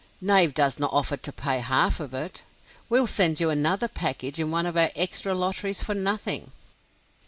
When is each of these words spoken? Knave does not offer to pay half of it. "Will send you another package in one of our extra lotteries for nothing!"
Knave 0.19 0.55
does 0.55 0.79
not 0.79 0.91
offer 0.91 1.15
to 1.15 1.31
pay 1.31 1.59
half 1.59 1.99
of 1.99 2.11
it. 2.11 2.41
"Will 2.89 3.05
send 3.05 3.39
you 3.39 3.51
another 3.51 3.87
package 3.87 4.39
in 4.39 4.49
one 4.49 4.65
of 4.65 4.75
our 4.75 4.89
extra 4.95 5.35
lotteries 5.35 5.83
for 5.83 5.93
nothing!" 5.93 6.51